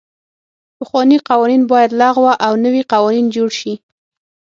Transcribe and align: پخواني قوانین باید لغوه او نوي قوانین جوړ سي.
پخواني 0.77 1.17
قوانین 1.27 1.63
باید 1.71 1.91
لغوه 2.01 2.33
او 2.45 2.53
نوي 2.65 2.81
قوانین 2.91 3.25
جوړ 3.35 3.49
سي. 3.59 3.73